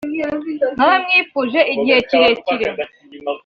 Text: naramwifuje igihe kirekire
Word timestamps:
naramwifuje 0.77 1.59
igihe 1.73 1.99
kirekire 2.09 2.67